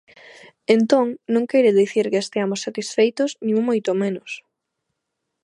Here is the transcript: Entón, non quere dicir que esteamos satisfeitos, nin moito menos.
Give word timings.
Entón, 0.75 1.07
non 1.33 1.47
quere 1.51 1.77
dicir 1.81 2.05
que 2.11 2.19
esteamos 2.25 2.63
satisfeitos, 2.67 3.29
nin 3.45 3.57
moito 3.67 3.91
menos. 4.03 4.31